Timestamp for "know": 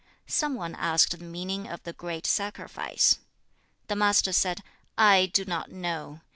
5.71-6.21